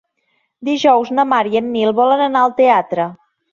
Dijous 0.69 1.11
na 1.19 1.27
Mar 1.35 1.43
i 1.51 1.61
en 1.61 1.69
Nil 1.77 1.93
volen 2.01 2.27
anar 2.31 2.45
al 2.47 2.59
teatre. 2.65 3.09